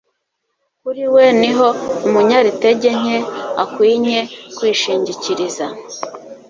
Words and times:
Kuri 0.81 1.03
we 1.13 1.25
niho 1.39 1.67
umunyaritege 2.05 2.89
nke 2.99 3.17
akwinye 3.63 4.19
kwishingikiriza, 4.57 5.65